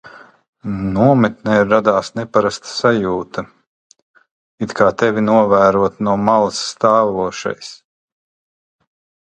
Nometnē 0.93 1.57
radās 1.71 2.09
neparasta 2.19 2.69
sajūta, 2.71 3.43
it 4.67 4.75
kā 4.81 4.89
tevi 5.03 5.27
novērotu 5.29 6.09
no 6.11 6.19
malas 6.25 6.65
stāvošais. 6.73 7.73